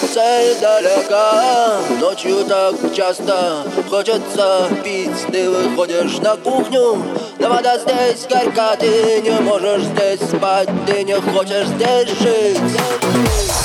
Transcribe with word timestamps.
Коротка, 0.00 0.06
цель 0.06 0.56
далека. 0.60 1.78
Ночью 2.00 2.44
так 2.44 2.74
часто 2.94 3.64
хочется 3.88 4.68
пить. 4.84 5.10
Ты 5.30 5.50
выходишь 5.50 6.18
на 6.18 6.36
кухню, 6.36 7.02
но 7.38 7.48
вода 7.48 7.78
здесь 7.78 8.26
горька. 8.28 8.76
Ты 8.76 9.20
не 9.22 9.30
можешь 9.40 9.82
здесь 9.82 10.20
спать, 10.20 10.68
ты 10.86 11.04
не 11.04 11.14
хочешь 11.14 11.66
здесь 11.68 12.18
жить 12.18 13.59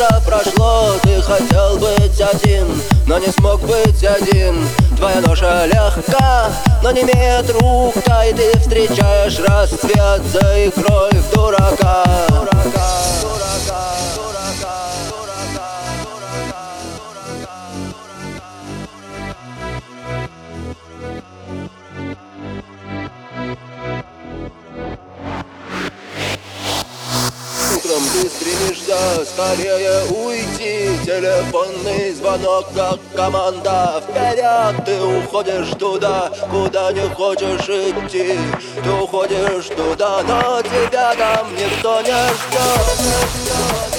быстро 0.00 0.20
прошло 0.20 0.94
Ты 1.02 1.20
хотел 1.22 1.76
быть 1.76 2.20
один, 2.20 2.66
но 3.06 3.18
не 3.18 3.28
смог 3.28 3.60
быть 3.62 4.04
один. 4.04 4.66
Твоя 4.96 5.20
ноша 5.20 5.66
легка, 5.66 6.50
но 6.82 6.90
не 6.90 7.02
имеет 7.02 7.50
рука 7.60 8.24
И 8.24 8.34
ты 8.34 8.58
встречаешь 8.58 9.38
рассвет 9.38 10.22
за 10.32 10.66
игрой 10.66 11.10
в 11.12 11.34
дурака 11.34 12.04
Утром 28.00 28.22
ты 28.22 28.28
стремишься 28.28 29.24
скорее 29.24 30.04
уйти. 30.10 30.90
Телефонный 31.04 32.12
звонок, 32.12 32.66
как 32.74 32.98
команда. 33.14 34.02
Вперед 34.08 34.84
ты 34.84 35.00
уходишь 35.02 35.70
туда, 35.78 36.30
куда 36.50 36.92
не 36.92 37.08
хочешь 37.14 37.68
идти. 37.68 38.38
Ты 38.82 38.90
уходишь 38.90 39.66
туда, 39.76 40.22
но 40.22 40.62
тебя 40.62 41.14
там 41.14 41.48
никто 41.54 42.00
не 42.00 42.08
ждет 42.10 43.89